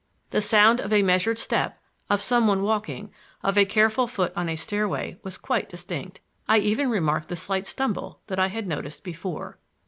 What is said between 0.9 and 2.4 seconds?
a measured step, of